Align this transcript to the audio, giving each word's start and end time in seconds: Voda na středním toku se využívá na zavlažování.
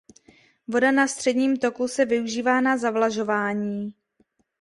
Voda 0.67 0.91
na 0.91 1.07
středním 1.07 1.57
toku 1.57 1.87
se 1.87 2.05
využívá 2.05 2.61
na 2.61 2.77
zavlažování. 2.77 3.93